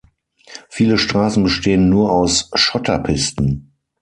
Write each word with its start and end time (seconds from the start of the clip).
Viele 0.67 0.97
Straßen 0.97 1.43
bestehen 1.43 1.87
nur 1.89 2.11
aus 2.11 2.49
Schotterpisten. 2.55 3.71